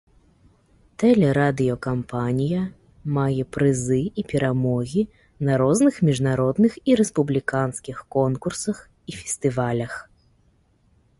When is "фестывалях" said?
9.19-9.93